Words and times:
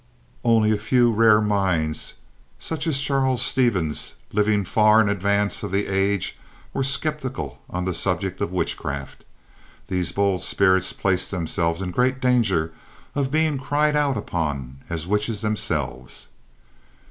Only 0.43 0.71
a 0.71 0.77
few 0.79 1.11
rare 1.11 1.41
minds, 1.41 2.15
such 2.57 2.87
as 2.87 2.99
Charles 2.99 3.39
Stevens, 3.43 4.15
living 4.33 4.65
far 4.65 4.99
in 4.99 5.07
advance 5.09 5.61
of 5.61 5.71
the 5.71 5.85
age, 5.85 6.39
were 6.73 6.83
skeptical 6.83 7.61
on 7.69 7.85
the 7.85 7.93
subject 7.93 8.41
of 8.41 8.51
witchcraft. 8.51 9.23
These 9.89 10.11
bold 10.11 10.41
spirits 10.41 10.91
placed 10.91 11.29
themselves 11.29 11.83
in 11.83 11.91
great 11.91 12.19
danger 12.19 12.73
of 13.13 13.29
being 13.29 13.59
"cried 13.59 13.95
out 13.95 14.17
upon" 14.17 14.79
as 14.89 15.05
witches 15.05 15.41
themselves. 15.41 16.29